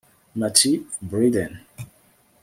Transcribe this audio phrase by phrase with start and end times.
[0.35, 0.65] Matt
[1.05, 1.61] Bryden